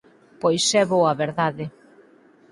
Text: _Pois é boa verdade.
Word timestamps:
_Pois 0.41 0.65
é 0.81 0.83
boa 0.93 1.13
verdade. 1.23 1.65